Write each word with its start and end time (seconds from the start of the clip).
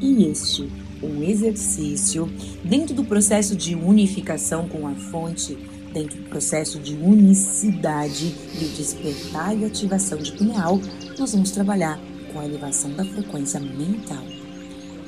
E 0.00 0.24
este, 0.24 0.68
um 1.02 1.22
exercício 1.22 2.30
dentro 2.64 2.94
do 2.94 3.04
processo 3.04 3.54
de 3.54 3.74
unificação 3.74 4.68
com 4.68 4.86
a 4.86 4.94
fonte 4.94 5.56
Dentro 5.92 6.18
do 6.18 6.28
processo 6.28 6.78
de 6.78 6.94
unicidade 6.94 8.32
e 8.54 8.64
despertar 8.76 9.56
e 9.58 9.64
ativação 9.64 10.18
de 10.18 10.30
pineal, 10.32 10.80
nós 11.18 11.32
vamos 11.32 11.50
trabalhar 11.50 11.98
com 12.32 12.38
a 12.38 12.46
elevação 12.46 12.92
da 12.92 13.04
frequência 13.04 13.58
mental. 13.58 14.24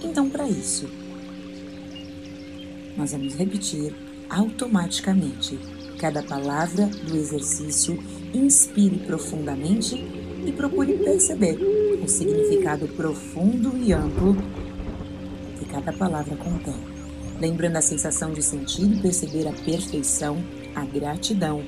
Então, 0.02 0.28
para 0.28 0.48
isso, 0.48 0.88
nós 2.96 3.12
vamos 3.12 3.36
repetir 3.36 3.94
automaticamente 4.28 5.56
cada 6.00 6.20
palavra 6.20 6.86
do 6.86 7.16
exercício, 7.16 8.02
inspire 8.34 8.98
profundamente 9.06 9.94
e 10.44 10.50
procure 10.50 10.94
perceber 10.94 11.60
o 12.02 12.08
significado 12.08 12.88
profundo 12.88 13.78
e 13.78 13.92
amplo 13.92 14.36
cada 15.72 15.92
palavra 15.92 16.36
contém. 16.36 16.76
Lembrando 17.40 17.78
a 17.78 17.82
sensação 17.82 18.32
de 18.32 18.42
sentir 18.42 18.84
e 18.84 19.00
perceber 19.00 19.48
a 19.48 19.52
perfeição 19.52 20.36
a 20.74 20.84
gratidão, 20.84 21.62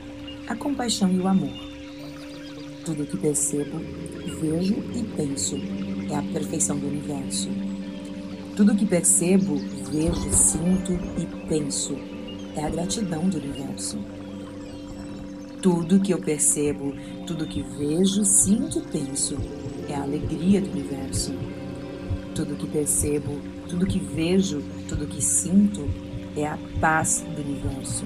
a 0.46 0.54
compaixão 0.54 1.10
e 1.12 1.18
o 1.18 1.28
amor. 1.28 1.52
Tudo 2.84 3.06
que 3.06 3.16
percebo, 3.16 3.78
vejo 4.40 4.74
e 4.94 5.02
penso 5.16 5.56
é 6.10 6.16
a 6.16 6.22
perfeição 6.22 6.78
do 6.78 6.86
universo. 6.86 7.48
Tudo 8.56 8.74
que 8.74 8.86
percebo, 8.86 9.56
vejo, 9.90 10.32
sinto 10.32 10.92
e 11.18 11.26
penso 11.48 11.96
é 12.56 12.64
a 12.64 12.70
gratidão 12.70 13.28
do 13.28 13.38
universo. 13.38 13.98
Tudo 15.60 16.00
que 16.00 16.12
eu 16.12 16.18
percebo, 16.18 16.94
tudo 17.26 17.46
que 17.46 17.62
vejo, 17.62 18.24
sinto 18.24 18.78
e 18.78 18.82
penso 18.82 19.36
é 19.88 19.94
a 19.94 20.02
alegria 20.02 20.60
do 20.60 20.70
universo. 20.70 21.32
Tudo 22.34 22.56
que 22.56 22.66
percebo, 22.66 23.40
tudo 23.68 23.86
que 23.86 23.98
vejo, 23.98 24.62
tudo 24.88 25.06
que 25.06 25.22
sinto 25.22 25.88
é 26.36 26.46
a 26.46 26.58
paz 26.80 27.24
do 27.34 27.42
universo. 27.42 28.04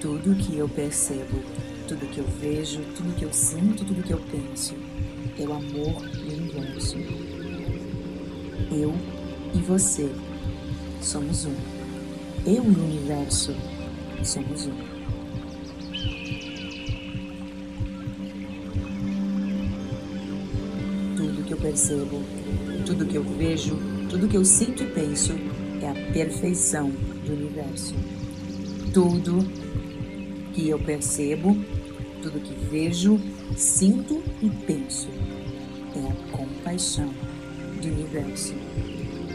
Tudo 0.00 0.34
que 0.34 0.56
eu 0.56 0.68
percebo, 0.68 1.40
tudo 1.86 2.06
que 2.06 2.18
eu 2.18 2.26
vejo, 2.40 2.80
tudo 2.96 3.14
que 3.16 3.24
eu 3.24 3.32
sinto, 3.32 3.84
tudo 3.84 4.02
que 4.02 4.12
eu 4.12 4.20
penso 4.30 4.74
é 5.38 5.42
o 5.42 5.52
amor 5.52 6.02
do 6.02 6.32
universo. 6.32 6.96
Eu 8.70 8.94
e 9.54 9.58
você 9.58 10.10
somos 11.00 11.44
um. 11.44 11.54
Eu 12.46 12.64
e 12.64 12.74
o 12.74 12.84
universo 12.84 13.54
somos 14.22 14.66
um. 14.66 14.90
Tudo 21.16 21.44
que 21.44 21.52
eu 21.52 21.58
percebo, 21.58 22.22
tudo 22.86 23.06
que 23.06 23.16
eu 23.16 23.24
vejo, 23.24 23.99
tudo 24.10 24.26
que 24.26 24.36
eu 24.36 24.44
sinto 24.44 24.82
e 24.82 24.86
penso 24.86 25.32
é 25.80 25.88
a 25.88 26.12
perfeição 26.12 26.90
do 26.90 27.32
universo. 27.32 27.94
Tudo 28.92 29.38
que 30.52 30.68
eu 30.68 30.80
percebo, 30.80 31.56
tudo 32.20 32.40
que 32.40 32.52
vejo, 32.66 33.20
sinto 33.56 34.20
e 34.42 34.50
penso 34.50 35.08
é 35.94 36.10
a 36.10 36.36
compaixão 36.36 37.14
do 37.80 37.86
universo. 37.86 38.52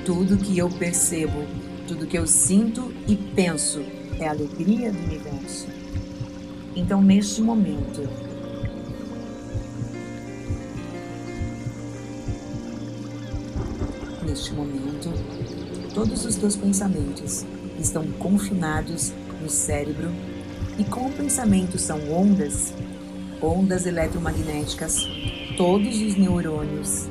Tudo 0.06 0.38
que 0.38 0.58
eu 0.58 0.69
percebo, 0.69 1.46
tudo 1.88 2.06
que 2.06 2.18
eu 2.18 2.28
sinto 2.28 2.94
e 3.08 3.16
penso 3.16 3.81
é 4.19 4.28
a 4.28 4.31
alegria 4.31 4.91
do 4.91 5.00
universo. 5.00 5.68
Então, 6.75 7.02
neste 7.02 7.41
momento, 7.41 8.02
neste 14.35 14.53
momento, 14.53 15.13
todos 15.94 16.25
os 16.25 16.35
teus 16.35 16.57
pensamentos 16.57 17.46
estão 17.79 18.06
confinados 18.19 19.13
no 19.41 19.50
cérebro 19.50 20.12
e 20.78 20.84
como 20.84 21.09
pensamentos 21.09 21.81
são 21.81 21.97
ondas, 22.12 22.73
ondas 23.41 23.85
eletromagnéticas, 23.85 25.07
todos 25.56 26.01
os 26.01 26.18
neurônios 26.18 27.07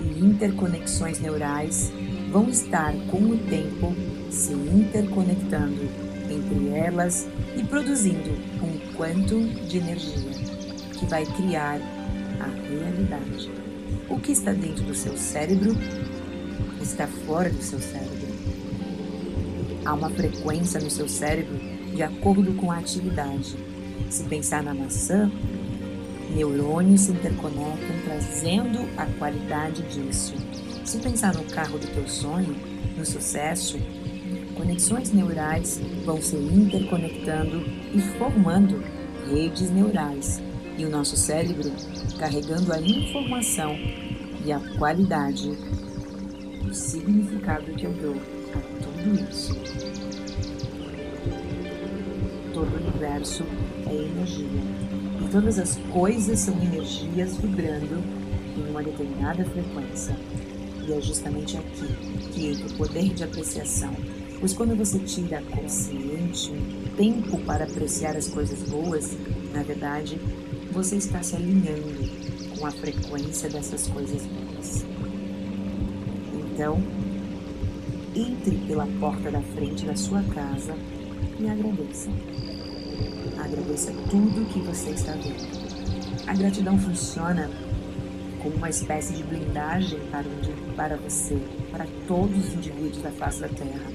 e 0.00 0.24
interconexões 0.24 1.18
neurais 1.18 1.92
vão 2.30 2.48
estar 2.48 2.94
com 3.10 3.18
o 3.18 3.36
tempo 3.38 3.92
se 4.30 4.52
interconectando 4.52 5.88
entre 6.30 6.68
elas 6.68 7.26
e 7.56 7.64
produzindo 7.64 8.30
um 8.62 8.94
quantum 8.96 9.44
de 9.66 9.78
energia 9.78 10.30
que 11.00 11.04
vai 11.06 11.26
criar 11.26 11.80
a 12.38 12.46
realidade. 12.68 13.71
O 14.08 14.18
que 14.18 14.32
está 14.32 14.52
dentro 14.52 14.84
do 14.84 14.94
seu 14.94 15.16
cérebro 15.16 15.76
está 16.80 17.06
fora 17.06 17.50
do 17.50 17.62
seu 17.62 17.78
cérebro. 17.78 18.28
Há 19.84 19.94
uma 19.94 20.10
frequência 20.10 20.80
no 20.80 20.90
seu 20.90 21.08
cérebro 21.08 21.58
de 21.94 22.02
acordo 22.02 22.54
com 22.54 22.70
a 22.70 22.78
atividade. 22.78 23.56
Se 24.10 24.24
pensar 24.24 24.62
na 24.62 24.74
maçã, 24.74 25.30
neurônios 26.34 27.02
se 27.02 27.12
interconectam 27.12 27.96
trazendo 28.04 28.88
a 28.96 29.06
qualidade 29.18 29.82
disso. 29.82 30.34
Se 30.84 30.98
pensar 30.98 31.34
no 31.34 31.44
carro 31.44 31.78
do 31.78 31.86
teu 31.86 32.06
sonho, 32.08 32.54
no 32.96 33.04
sucesso, 33.04 33.78
conexões 34.54 35.12
neurais 35.12 35.80
vão 36.04 36.20
se 36.20 36.36
interconectando 36.36 37.64
e 37.94 38.00
formando 38.18 38.82
redes 39.28 39.70
neurais. 39.70 40.40
E 40.78 40.84
o 40.84 40.90
nosso 40.90 41.16
cérebro 41.16 41.70
carregando 42.18 42.72
a 42.72 42.80
informação 42.80 43.76
e 44.44 44.52
a 44.52 44.60
qualidade, 44.78 45.50
o 46.68 46.74
significado 46.74 47.72
que 47.72 47.84
eu 47.84 47.92
dou 47.92 48.16
a 48.54 48.82
tudo 48.82 49.30
isso 49.30 49.54
todo 52.52 52.74
o 52.74 52.80
universo 52.80 53.44
é 53.86 53.94
energia. 53.94 54.46
E 55.20 55.28
todas 55.30 55.58
as 55.58 55.76
coisas 55.92 56.38
são 56.38 56.54
energias 56.62 57.36
vibrando 57.36 58.02
em 58.56 58.70
uma 58.70 58.82
determinada 58.82 59.44
frequência. 59.44 60.16
E 60.86 60.92
é 60.92 61.00
justamente 61.00 61.56
aqui 61.56 61.86
que 62.32 62.46
entra 62.48 62.66
o 62.66 62.74
poder 62.74 63.14
de 63.14 63.24
apreciação. 63.24 63.94
Pois 64.38 64.52
quando 64.52 64.76
você 64.76 64.98
tira 64.98 65.42
consciente 65.42 66.50
um 66.50 66.96
tempo 66.96 67.38
para 67.38 67.64
apreciar 67.64 68.16
as 68.16 68.28
coisas 68.28 68.60
boas, 68.68 69.16
na 69.52 69.62
verdade, 69.62 70.18
você 70.72 70.96
está 70.96 71.22
se 71.22 71.36
alinhando 71.36 72.08
com 72.58 72.66
a 72.66 72.70
frequência 72.70 73.48
dessas 73.48 73.86
coisas 73.88 74.22
boas. 74.22 74.84
Então, 76.32 76.82
entre 78.16 78.56
pela 78.66 78.86
porta 78.98 79.30
da 79.30 79.42
frente 79.42 79.84
da 79.84 79.94
sua 79.94 80.22
casa 80.22 80.74
e 81.38 81.48
agradeça. 81.48 82.10
Agradeça 83.38 83.92
tudo 84.10 84.48
que 84.52 84.60
você 84.60 84.90
está 84.90 85.12
vendo. 85.12 85.62
A 86.26 86.34
gratidão 86.34 86.78
funciona 86.78 87.50
como 88.42 88.56
uma 88.56 88.70
espécie 88.70 89.12
de 89.12 89.22
blindagem 89.24 90.00
para, 90.10 90.24
para 90.74 90.96
você, 90.96 91.38
para 91.70 91.86
todos 92.08 92.48
os 92.48 92.54
indivíduos 92.54 93.02
da 93.02 93.10
face 93.10 93.40
da 93.40 93.48
Terra. 93.48 93.92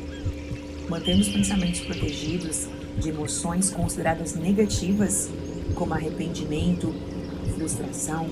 Mantendo 0.89 1.21
os 1.21 1.29
pensamentos 1.29 1.81
protegidos 1.81 2.67
de 2.99 3.09
emoções 3.09 3.69
consideradas 3.71 4.35
negativas, 4.35 5.29
como 5.75 5.93
arrependimento, 5.93 6.93
frustração. 7.55 8.27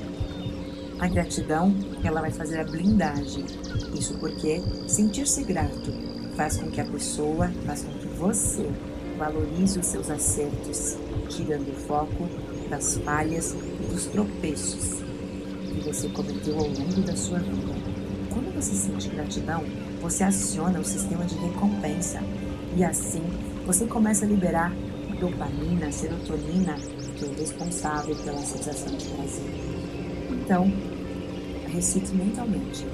A 0.99 1.07
gratidão, 1.07 1.75
ela 2.03 2.21
vai 2.21 2.31
fazer 2.31 2.59
a 2.59 2.63
blindagem. 2.63 3.45
Isso 3.93 4.17
porque 4.17 4.61
sentir-se 4.87 5.43
grato 5.43 5.91
faz 6.35 6.57
com 6.57 6.69
que 6.69 6.79
a 6.79 6.85
pessoa, 6.85 7.49
faz 7.65 7.83
com 7.83 7.91
que 7.93 8.07
você 8.07 8.69
valorize 9.17 9.79
os 9.79 9.85
seus 9.85 10.09
acertos, 10.09 10.97
tirando 11.29 11.69
o 11.69 11.75
foco 11.75 12.29
das 12.69 12.97
falhas 12.97 13.55
e 13.79 13.93
dos 13.93 14.05
tropeços 14.05 15.01
que 15.75 15.81
você 15.81 16.07
cometeu 16.09 16.57
ao 16.57 16.67
longo 16.67 17.01
da 17.01 17.15
sua 17.15 17.39
vida. 17.39 17.73
Quando 18.29 18.53
você 18.53 18.73
sente 18.73 19.09
gratidão, 19.09 19.63
você 20.01 20.23
aciona 20.23 20.79
o 20.79 20.85
sistema 20.85 21.25
de 21.25 21.35
recompensa 21.35 22.21
e 22.75 22.83
assim 22.83 23.23
você 23.65 23.85
começa 23.85 24.25
a 24.25 24.27
liberar 24.27 24.73
dopamina, 25.19 25.91
serotonina, 25.91 26.75
que 27.15 27.25
é 27.25 27.29
responsável 27.39 28.15
pela 28.17 28.37
sensação 28.39 28.95
de 28.95 29.05
prazer. 29.05 29.49
Então, 30.31 30.71
recite 31.67 32.13
mentalmente: 32.13 32.85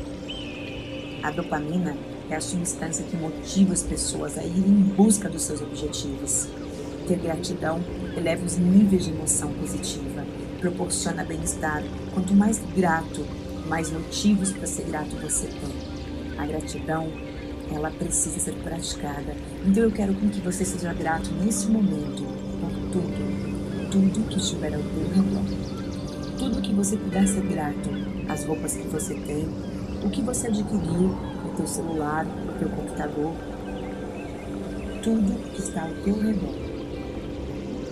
A 1.22 1.30
dopamina 1.30 1.96
é 2.28 2.36
a 2.36 2.40
substância 2.40 3.04
que 3.04 3.16
motiva 3.16 3.72
as 3.72 3.82
pessoas 3.82 4.36
a 4.38 4.44
irem 4.44 4.70
em 4.70 4.82
busca 4.96 5.28
dos 5.28 5.42
seus 5.42 5.62
objetivos. 5.62 6.48
Ter 7.06 7.18
gratidão 7.18 7.80
eleva 8.16 8.44
os 8.44 8.56
níveis 8.56 9.04
de 9.04 9.10
emoção 9.10 9.52
positiva, 9.54 10.24
proporciona 10.60 11.24
bem-estar. 11.24 11.82
Quanto 12.14 12.34
mais 12.34 12.60
grato, 12.74 13.26
mais 13.68 13.90
motivos 13.90 14.52
para 14.52 14.66
ser 14.66 14.86
grato 14.86 15.16
você 15.16 15.46
tem. 15.46 16.38
A 16.38 16.46
gratidão, 16.46 17.10
ela 17.74 17.90
precisa 17.90 18.38
ser 18.38 18.54
praticada. 18.62 19.34
Então 19.64 19.84
eu 19.84 19.90
quero 19.90 20.14
que 20.14 20.40
você 20.40 20.64
seja 20.64 20.92
grato 20.92 21.30
nesse 21.32 21.66
momento 21.68 22.22
por 22.60 22.70
tudo, 22.92 23.90
tudo 23.90 24.28
que 24.28 24.38
estiver 24.38 24.74
ao 24.74 24.82
teu 24.82 25.08
redor. 25.08 25.44
Tudo 26.38 26.60
que 26.60 26.72
você 26.72 26.96
puder 26.96 27.26
ser 27.26 27.42
grato, 27.42 27.88
as 28.28 28.44
roupas 28.44 28.76
que 28.76 28.86
você 28.88 29.14
tem, 29.14 29.46
o 30.04 30.10
que 30.10 30.22
você 30.22 30.48
adquiriu, 30.48 31.14
o 31.44 31.56
teu 31.56 31.66
celular, 31.66 32.26
o 32.26 32.58
teu 32.58 32.68
computador, 32.68 33.32
tudo 35.02 35.52
que 35.52 35.60
está 35.60 35.82
ao 35.82 35.94
teu 36.02 36.14
redor. 36.14 36.54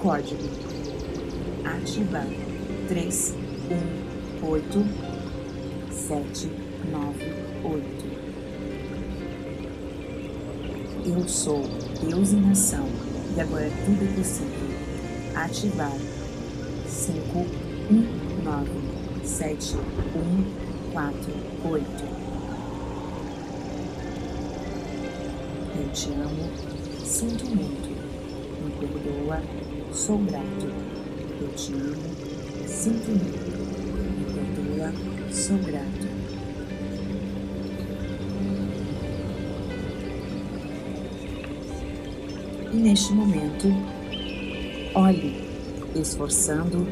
Código 0.00 0.70
ativar 1.64 2.26
3, 2.88 3.34
1, 4.42 4.46
8, 4.46 4.84
7, 5.90 6.50
9, 6.90 7.34
8. 7.64 8.29
Eu 11.12 11.28
sou 11.28 11.60
Deus 12.00 12.32
em 12.32 12.48
ação 12.50 12.86
e 13.36 13.40
agora 13.40 13.68
tudo 13.84 14.04
é 14.04 14.16
possível. 14.16 14.70
Ativar 15.34 15.96
5, 16.86 17.38
1, 17.90 18.44
9, 18.44 18.70
7, 19.24 19.76
1, 19.76 20.92
4, 20.92 21.16
8. 21.64 21.84
Eu 25.74 25.92
te 25.92 26.10
amo, 26.12 26.48
sinto 27.04 27.44
muito, 27.56 27.88
me 28.64 28.70
perdoa, 28.78 29.42
sou 29.92 30.18
grato. 30.18 30.66
Eu 31.40 31.48
te 31.56 31.72
amo, 31.72 32.68
sinto 32.68 33.10
muito, 33.10 33.50
me 34.16 34.24
perdoa, 34.32 34.92
sou 35.32 35.58
grato. 35.58 35.99
Neste 42.80 43.12
momento, 43.12 43.68
olhe 44.94 45.36
esforçando, 45.94 46.86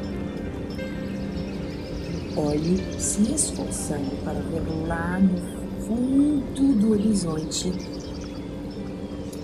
olhe 2.37 2.79
se 2.99 3.33
esforçando 3.33 4.23
para 4.23 4.35
ver 4.35 4.63
lá 4.87 5.19
no 5.19 5.83
fundo 5.87 6.75
do 6.75 6.91
horizonte 6.93 7.73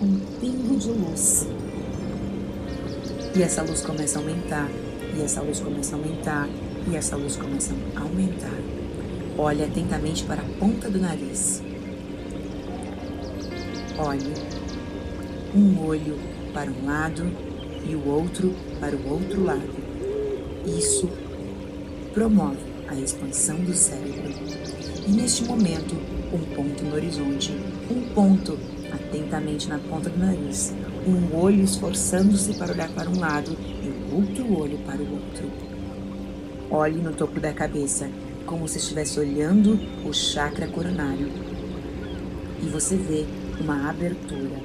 um 0.03 0.19
pingo 0.39 0.77
de 0.77 0.91
luz. 0.91 1.49
E 3.35 3.43
essa 3.43 3.63
luz 3.63 3.81
começa 3.81 4.19
a 4.19 4.23
aumentar, 4.23 4.71
e 5.17 5.23
essa 5.23 5.41
luz 5.41 5.61
começa 5.61 5.97
a 5.97 5.99
aumentar, 5.99 6.49
e 6.91 6.95
essa 6.95 7.17
luz 7.17 7.37
começa 7.37 7.75
a 7.97 8.01
aumentar. 8.03 8.61
Olhe 9.39 9.65
atentamente 9.65 10.25
para 10.25 10.43
a 10.43 10.59
ponta 10.61 10.91
do 10.91 11.01
nariz. 11.01 11.63
Olhe 13.97 14.35
um 15.55 15.87
olho 15.87 16.34
para 16.55 16.71
um 16.71 16.87
lado 16.87 17.25
e 17.85 17.95
o 17.95 18.09
outro 18.09 18.55
para 18.81 18.97
o 18.97 19.11
outro 19.11 19.45
lado. 19.45 19.75
Isso 20.65 21.11
promove 22.15 22.59
a 22.89 22.95
expansão 22.95 23.57
do 23.57 23.75
cérebro. 23.75 24.33
E 25.07 25.11
neste 25.11 25.45
momento, 25.45 25.95
um 26.33 26.55
ponto 26.55 26.85
no 26.85 26.95
horizonte, 26.95 27.53
um 27.91 28.15
ponto 28.15 28.59
atentamente 28.91 29.69
na 29.69 29.79
ponta 29.79 30.09
do 30.09 30.19
nariz, 30.19 30.73
um 31.07 31.37
olho 31.37 31.63
esforçando-se 31.63 32.55
para 32.55 32.73
olhar 32.73 32.89
para 32.91 33.11
um 33.11 33.19
lado 33.19 33.55
e 33.83 33.89
o 33.89 34.17
outro 34.17 34.59
olho 34.59 34.79
para 34.79 35.03
o 35.03 35.13
outro. 35.13 35.51
Olhe 36.71 37.01
no 37.03 37.13
topo 37.13 37.41
da 37.41 37.53
cabeça, 37.53 38.09
como 38.47 38.67
se 38.69 38.79
estivesse 38.79 39.19
olhando 39.19 39.79
o 40.07 40.13
chakra 40.13 40.67
coronário. 40.69 41.29
E 42.63 42.67
você 42.67 42.97
vê 42.97 43.27
uma 43.61 43.91
abertura 43.91 44.57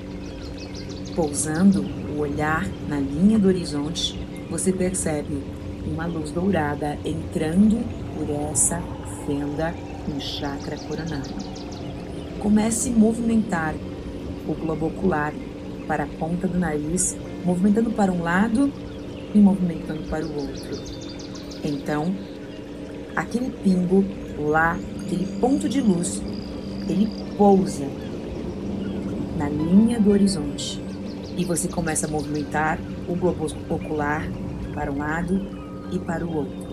Pousando 1.20 1.82
o 2.16 2.20
olhar 2.20 2.66
na 2.88 2.98
linha 2.98 3.38
do 3.38 3.50
horizonte, 3.50 4.18
você 4.50 4.72
percebe 4.72 5.44
uma 5.86 6.06
luz 6.06 6.32
dourada 6.32 6.98
entrando 7.04 7.86
por 8.16 8.30
essa 8.30 8.82
fenda 9.26 9.76
no 10.08 10.22
chakra 10.22 10.78
coronário. 10.78 11.36
Comece 12.40 12.88
a 12.88 12.94
movimentar 12.94 13.76
o 14.48 14.54
globo 14.54 14.86
ocular 14.86 15.34
para 15.86 16.06
a 16.06 16.08
ponta 16.08 16.48
do 16.48 16.58
nariz, 16.58 17.18
movimentando 17.44 17.92
para 17.92 18.14
um 18.14 18.24
lado 18.24 18.72
e 19.36 19.40
movimentando 19.40 20.04
para 20.04 20.26
o 20.26 20.34
outro. 20.34 20.82
Então, 21.66 22.16
aquele 23.14 23.50
pingo 23.62 24.06
lá, 24.38 24.80
aquele 25.02 25.26
ponto 25.42 25.68
de 25.68 25.82
luz, 25.82 26.22
ele 26.88 27.12
pousa 27.38 27.86
na 29.38 29.50
linha 29.50 30.00
do 30.00 30.12
horizonte 30.12 30.88
e 31.40 31.46
você 31.46 31.70
começa 31.70 32.06
a 32.06 32.10
movimentar 32.10 32.78
o 33.08 33.16
globo 33.16 33.48
ocular 33.70 34.30
para 34.74 34.92
um 34.92 34.98
lado 34.98 35.40
e 35.90 35.98
para 35.98 36.26
o 36.26 36.36
outro. 36.36 36.68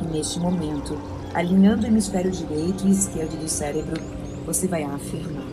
E 0.00 0.04
neste 0.12 0.38
momento, 0.38 0.96
alinhando 1.34 1.82
o 1.82 1.86
hemisfério 1.88 2.30
direito 2.30 2.86
e 2.86 2.92
esquerdo 2.92 3.36
do 3.36 3.48
cérebro, 3.48 4.00
você 4.46 4.68
vai 4.68 4.84
afirmar: 4.84 5.44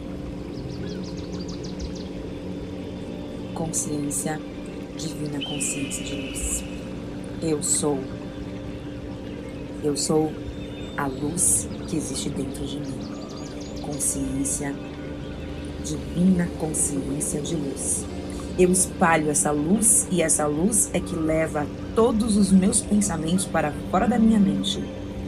Consciência, 3.55 4.39
divina 4.95 5.43
consciência 5.43 6.03
de 6.05 6.15
luz. 6.15 6.63
Eu 7.41 7.63
sou. 7.63 7.97
Eu 9.83 9.97
sou 9.97 10.31
a 10.95 11.07
luz 11.07 11.67
que 11.87 11.97
existe 11.97 12.29
dentro 12.29 12.67
de 12.67 12.81
mim. 12.81 12.99
Consciência, 13.81 14.75
divina 15.83 16.47
consciência 16.59 17.41
de 17.41 17.55
luz. 17.55 18.05
Eu 18.57 18.71
espalho 18.71 19.29
essa 19.29 19.51
luz 19.51 20.07
e 20.11 20.21
essa 20.21 20.45
luz 20.45 20.89
é 20.93 20.99
que 20.99 21.15
leva 21.15 21.65
todos 21.95 22.35
os 22.35 22.51
meus 22.51 22.81
pensamentos 22.81 23.45
para 23.45 23.71
fora 23.89 24.07
da 24.07 24.19
minha 24.19 24.39
mente 24.39 24.83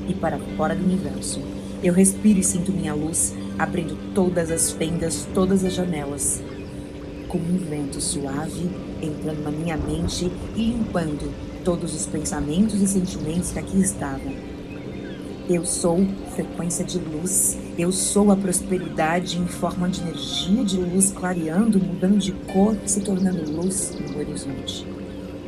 e 0.08 0.14
para 0.14 0.38
fora 0.58 0.76
do 0.76 0.84
universo. 0.84 1.42
Eu 1.84 1.94
respiro 1.94 2.40
e 2.40 2.44
sinto 2.44 2.72
minha 2.72 2.94
luz 2.94 3.34
abrindo 3.58 3.98
todas 4.14 4.52
as 4.52 4.72
fendas, 4.72 5.28
todas 5.34 5.64
as 5.64 5.74
janelas, 5.74 6.42
como 7.28 7.46
um 7.46 7.58
vento 7.58 8.02
suave 8.02 8.70
entrando 9.02 9.44
na 9.44 9.52
minha 9.52 9.78
mente 9.78 10.32
e 10.56 10.66
limpando 10.66 11.32
todos 11.64 11.96
os 11.96 12.06
pensamentos 12.06 12.82
e 12.82 12.88
sentimentos 12.88 13.52
que 13.52 13.60
aqui 13.60 13.80
estavam 13.80 14.52
eu 15.54 15.66
sou 15.66 16.00
frequência 16.34 16.86
de 16.86 16.98
luz. 16.98 17.58
Eu 17.78 17.90
sou 17.92 18.32
a 18.32 18.36
prosperidade 18.36 19.40
em 19.40 19.48
forma 19.48 19.88
de 19.88 20.02
energia 20.02 20.64
de 20.66 20.78
luz 20.78 21.12
clareando, 21.12 21.80
mudando 21.80 22.18
de 22.18 22.34
cor, 22.34 22.76
se 22.86 23.00
tornando 23.00 23.50
luz 23.50 23.98
no 23.98 24.20
horizonte. 24.20 24.86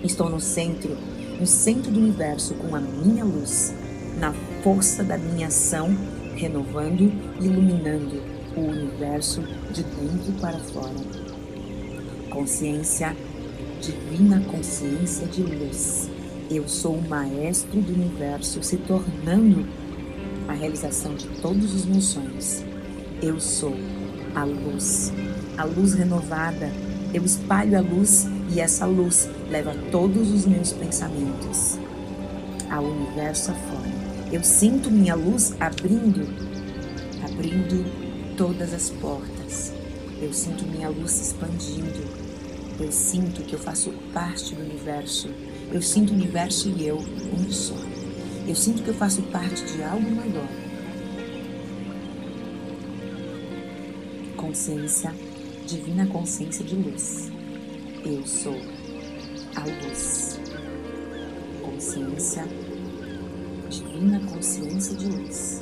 Estou 0.02 0.30
no 0.30 0.40
centro, 0.40 0.98
no 1.38 1.46
centro 1.46 1.92
do 1.92 2.00
universo 2.00 2.54
com 2.56 2.74
a 2.76 2.80
minha 2.80 3.26
luz, 3.26 3.74
na 4.18 4.34
força 4.64 5.04
da 5.04 5.18
minha 5.18 5.48
ação, 5.48 5.96
renovando 6.36 7.12
e 7.42 7.46
iluminando 7.46 8.24
o 8.56 8.62
universo 8.62 9.42
de 9.72 9.84
dentro 9.84 10.32
para 10.40 10.58
fora. 10.60 10.96
Consciência, 12.30 13.16
divina 13.82 14.40
consciência 14.50 15.28
de 15.28 15.44
luz. 15.44 16.10
Eu 16.50 16.70
sou 16.70 16.96
o 16.96 17.10
maestro 17.10 17.82
do 17.82 17.94
universo 17.94 18.64
se 18.64 18.78
tornando 18.78 19.66
a 20.48 20.54
realização 20.54 21.16
de 21.16 21.28
todos 21.42 21.74
os 21.74 21.86
meus 21.86 22.06
sonhos. 22.06 22.64
Eu 23.22 23.40
sou 23.40 23.76
a 24.36 24.44
luz, 24.44 25.12
a 25.58 25.64
luz 25.64 25.94
renovada. 25.94 26.72
Eu 27.14 27.24
espalho 27.24 27.78
a 27.78 27.82
luz 27.82 28.28
e 28.52 28.60
essa 28.60 28.86
luz 28.86 29.30
leva 29.50 29.74
todos 29.92 30.32
os 30.32 30.46
meus 30.46 30.74
pensamentos 30.74 31.78
ao 32.70 32.84
universo 32.84 33.52
afora. 33.52 33.92
Eu 34.32 34.44
sinto 34.44 34.90
minha 34.90 35.14
luz 35.14 35.54
abrindo, 35.60 36.28
abrindo 37.24 37.86
todas 38.36 38.74
as 38.74 38.90
portas. 38.90 39.72
Eu 40.20 40.34
sinto 40.34 40.66
minha 40.66 40.90
luz 40.90 41.12
se 41.12 41.24
expandindo. 41.24 42.24
Eu 42.80 42.92
sinto 42.92 43.44
que 43.44 43.54
eu 43.54 43.60
faço 43.60 43.94
parte 44.12 44.56
do 44.56 44.62
universo. 44.62 45.30
Eu 45.72 45.82
sinto 45.82 46.12
o 46.12 46.16
universo 46.16 46.70
e 46.70 46.88
eu 46.88 46.98
um 46.98 47.52
só. 47.52 47.76
Eu 48.46 48.56
sinto 48.56 48.84
que 48.84 48.90
eu 48.90 48.94
faço 48.94 49.22
parte 49.24 49.64
de 49.66 49.82
algo 49.82 50.12
maior. 50.12 50.48
Consciência, 54.36 55.16
divina 55.66 56.06
consciência 56.08 56.66
de 56.66 56.76
luz. 56.76 57.32
Eu 58.06 58.28
sou 58.28 58.60
a 59.56 59.62
luz. 59.62 60.40
Consciência, 61.62 62.46
divina 63.70 64.20
consciência 64.30 64.96
de 64.98 65.08
luz. 65.08 65.62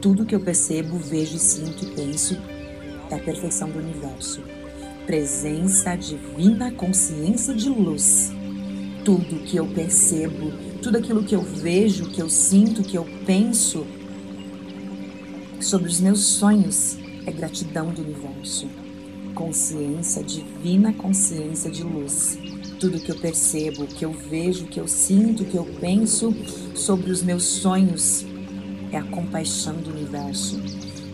Tudo 0.00 0.24
que 0.24 0.34
eu 0.34 0.40
percebo, 0.40 0.96
vejo, 0.96 1.38
sinto 1.38 1.84
e 1.84 1.94
penso 1.94 2.34
é 3.10 3.16
a 3.16 3.18
perfeição 3.18 3.70
do 3.70 3.78
universo. 3.78 4.42
Presença 5.04 5.94
divina 5.96 6.72
consciência 6.72 7.54
de 7.54 7.68
luz. 7.68 8.32
Tudo 9.04 9.44
que 9.44 9.58
eu 9.58 9.66
percebo, 9.66 10.50
tudo 10.80 10.96
aquilo 10.96 11.22
que 11.22 11.34
eu 11.34 11.42
vejo, 11.42 12.08
que 12.08 12.22
eu 12.22 12.30
sinto, 12.30 12.82
que 12.82 12.96
eu 12.96 13.06
penso 13.26 13.86
sobre 15.60 15.90
os 15.90 16.00
meus 16.00 16.20
sonhos 16.20 16.96
é 17.26 17.30
gratidão 17.30 17.92
do 17.92 18.00
universo. 18.00 18.66
Consciência, 19.34 20.24
divina 20.24 20.90
consciência 20.94 21.70
de 21.70 21.82
luz. 21.82 22.38
Tudo 22.80 22.98
que 22.98 23.10
eu 23.10 23.18
percebo, 23.18 23.86
que 23.86 24.06
eu 24.06 24.12
vejo, 24.12 24.64
que 24.68 24.80
eu 24.80 24.88
sinto, 24.88 25.44
que 25.44 25.58
eu 25.58 25.66
penso 25.78 26.34
sobre 26.74 27.10
os 27.10 27.22
meus 27.22 27.44
sonhos 27.44 28.24
é 28.90 28.96
a 28.96 29.02
compaixão 29.02 29.76
do 29.76 29.90
universo. 29.90 30.58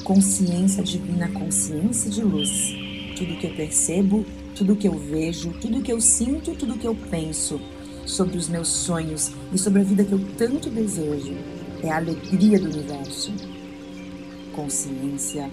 Consciência 0.05 0.85
divina, 0.85 1.29
consciência 1.31 2.09
de 2.09 2.23
luz. 2.23 2.73
Tudo 3.17 3.37
que 3.37 3.49
eu 3.49 3.55
percebo, 3.57 4.25
tudo 4.55 4.77
que 4.77 4.87
eu 4.87 4.97
vejo, 4.97 5.53
tudo 5.61 5.83
que 5.83 5.93
eu 5.93 6.01
sinto, 6.01 6.55
tudo 6.55 6.79
que 6.79 6.87
eu 6.87 6.95
penso 7.11 7.61
sobre 8.07 8.37
os 8.37 8.49
meus 8.49 8.69
sonhos 8.69 9.31
e 9.53 9.59
sobre 9.59 9.81
a 9.81 9.85
vida 9.85 10.05
que 10.05 10.13
eu 10.13 10.21
tanto 10.37 10.71
desejo 10.71 11.35
é 11.83 11.91
a 11.91 11.97
alegria 11.97 12.59
do 12.59 12.67
universo. 12.67 13.33
Consciência, 14.53 15.51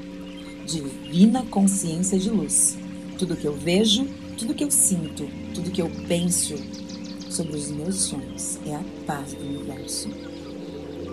divina 0.65 1.45
consciência 1.49 2.19
de 2.19 2.29
luz. 2.29 2.77
Tudo 3.17 3.35
que 3.35 3.45
eu 3.45 3.53
vejo, 3.53 4.05
tudo 4.37 4.53
que 4.53 4.63
eu 4.63 4.71
sinto, 4.71 5.27
tudo 5.53 5.71
que 5.71 5.81
eu 5.81 5.89
penso 6.07 6.55
sobre 7.29 7.55
os 7.55 7.69
meus 7.71 7.95
sonhos 7.95 8.59
é 8.65 8.75
a 8.75 8.83
paz 9.05 9.33
do 9.33 9.43
universo. 9.43 10.09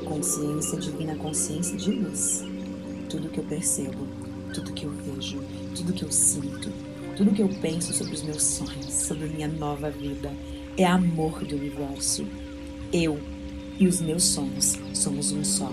Consciência 0.05 0.79
divina, 0.79 1.15
consciência 1.17 1.77
de 1.77 1.91
luz. 1.91 2.45
Tudo 3.09 3.29
que 3.29 3.39
eu 3.39 3.45
percebo, 3.45 4.07
tudo 4.53 4.73
que 4.73 4.85
eu 4.85 4.91
vejo, 4.91 5.41
tudo 5.75 5.93
que 5.93 6.05
eu 6.05 6.11
sinto, 6.11 6.71
tudo 7.17 7.33
que 7.33 7.43
eu 7.43 7.49
penso 7.61 7.93
sobre 7.93 8.15
os 8.15 8.23
meus 8.23 8.43
sonhos, 8.43 8.93
sobre 8.93 9.29
minha 9.29 9.49
nova 9.49 9.91
vida, 9.91 10.33
é 10.77 10.85
amor 10.85 11.45
do 11.45 11.57
universo. 11.57 12.27
Eu 12.93 13.21
e 13.79 13.87
os 13.87 14.01
meus 14.01 14.25
sonhos 14.25 14.79
somos 14.93 15.33
um 15.33 15.45
só. 15.45 15.71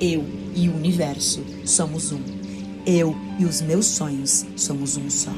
Eu 0.00 0.24
e 0.54 0.68
o 0.68 0.74
universo 0.74 1.44
somos 1.64 2.12
um. 2.12 2.20
Eu 2.86 3.16
e 3.38 3.44
os 3.44 3.60
meus 3.60 3.86
sonhos 3.86 4.44
somos 4.56 4.96
um 4.96 5.08
só. 5.08 5.32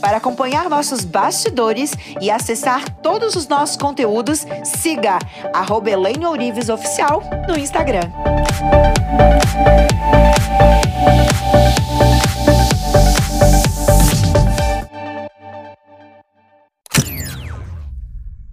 para 0.00 0.16
acompanhar 0.16 0.68
nossos 0.68 1.04
bastidores 1.04 1.92
e 2.20 2.30
acessar 2.30 2.88
todos 3.02 3.34
os 3.34 3.46
nossos 3.46 3.76
conteúdos, 3.76 4.46
siga 4.64 5.18
arroba 5.52 5.90
Oficial 6.72 7.22
no 7.48 7.58
Instagram. 7.58 8.10